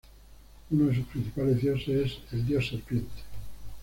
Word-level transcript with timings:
Uno 0.71 0.87
de 0.87 0.95
sus 0.95 1.05
principales 1.05 1.61
dioses 1.61 2.13
es 2.25 2.33
el 2.33 2.47
"dios 2.47 2.67
serpiente". 2.69 3.11